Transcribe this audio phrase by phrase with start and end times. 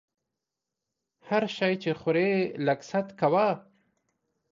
[1.27, 2.29] هر شی چې خورې
[2.65, 3.47] لږ ست کوه!